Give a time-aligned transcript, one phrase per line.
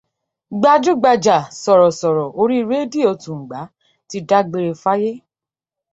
[0.59, 3.61] Gbajúgbajà sọ̀rọ̀sọ̀rọ̀ orí rédíò Tùǹgbá
[4.09, 5.11] ti dágbére fáyé.